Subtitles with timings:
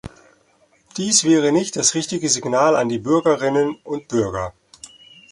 [0.97, 4.51] Dies wäre nicht das richtige Signal an die Bürgerinnen und Bürger.